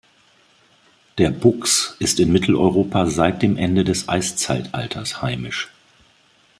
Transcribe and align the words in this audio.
Der 1.19 1.29
Buchs 1.29 1.95
ist 1.99 2.19
in 2.19 2.31
Mitteleuropa 2.33 3.05
seit 3.05 3.43
dem 3.43 3.55
Ende 3.55 3.83
des 3.83 4.09
Eiszeitalters 4.09 5.21
heimisch. 5.21 5.69